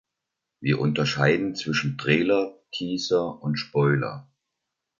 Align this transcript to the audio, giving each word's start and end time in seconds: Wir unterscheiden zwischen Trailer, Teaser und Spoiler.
Wir 0.61 0.79
unterscheiden 0.79 1.53
zwischen 1.53 1.95
Trailer, 1.99 2.57
Teaser 2.73 3.39
und 3.43 3.57
Spoiler. 3.57 4.31